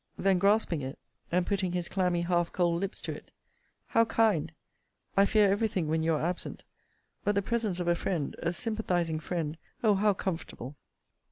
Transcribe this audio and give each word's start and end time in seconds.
Then 0.17 0.39
grasping 0.39 0.81
it, 0.81 0.97
and 1.31 1.45
putting 1.45 1.73
his 1.73 1.87
clammy, 1.87 2.21
half 2.21 2.51
cold 2.51 2.81
lips 2.81 3.01
to 3.01 3.11
it 3.11 3.29
How 3.89 4.03
kind! 4.05 4.51
I 5.15 5.27
fear 5.27 5.51
every 5.51 5.67
thing 5.67 5.87
when 5.87 6.01
you 6.01 6.15
are 6.15 6.25
absent. 6.25 6.63
But 7.23 7.35
the 7.35 7.43
presence 7.43 7.79
of 7.79 7.87
a 7.87 7.93
friend, 7.93 8.35
a 8.39 8.51
sympathising 8.51 9.19
friend 9.19 9.59
Oh! 9.83 9.93
how 9.93 10.15
comfortable! 10.15 10.75